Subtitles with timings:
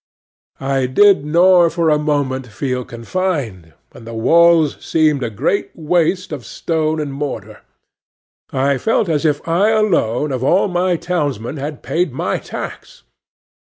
[0.59, 6.31] I did nor for a moment feel confined, and the walls seemed a great waste
[6.31, 7.61] of stone and mortar.
[8.51, 13.03] I felt as if I alone of all my townsmen had paid my tax.